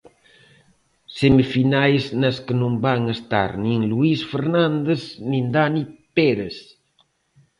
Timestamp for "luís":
3.91-4.19